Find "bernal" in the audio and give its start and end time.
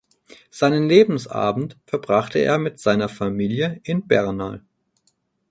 4.07-4.65